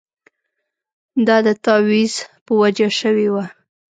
دا 1.27 1.37
د 1.47 1.49
تاویز 1.65 2.13
په 2.45 2.51
وجه 2.61 2.89
شوې 2.99 3.27
وه. 3.33 3.45